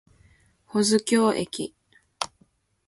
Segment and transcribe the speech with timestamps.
[0.65, 1.75] 保津峡駅